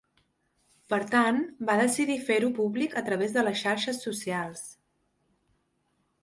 Per 0.93 0.97
tant, 1.11 1.35
va 1.67 1.75
decidir 1.81 2.15
fer-ho 2.29 2.49
públic 2.61 2.97
a 3.03 3.05
través 3.11 3.37
de 3.37 3.45
les 3.49 3.61
xarxes 3.61 4.01
socials. 4.07 4.65